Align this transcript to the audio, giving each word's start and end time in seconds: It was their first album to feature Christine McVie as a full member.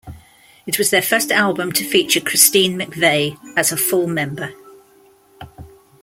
It 0.65 0.79
was 0.79 0.89
their 0.89 0.99
first 1.03 1.31
album 1.31 1.71
to 1.73 1.83
feature 1.87 2.19
Christine 2.19 2.75
McVie 2.75 3.37
as 3.55 3.71
a 3.71 3.77
full 3.77 4.07
member. 4.07 4.51